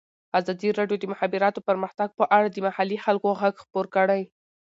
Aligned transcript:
ازادي 0.39 0.69
راډیو 0.79 0.97
د 0.99 1.03
د 1.07 1.11
مخابراتو 1.13 1.65
پرمختګ 1.69 2.09
په 2.19 2.25
اړه 2.37 2.47
د 2.51 2.57
محلي 2.67 2.97
خلکو 3.05 3.29
غږ 3.41 3.53
خپور 3.63 3.85
کړی. 3.95 4.21